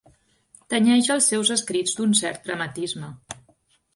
[0.73, 3.13] Tenyeix els seus escrits d'un cert dramatisme.